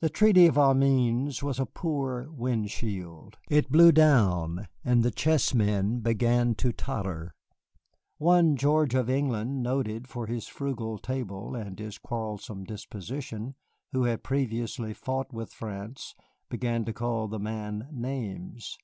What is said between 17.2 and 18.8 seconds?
the Man names.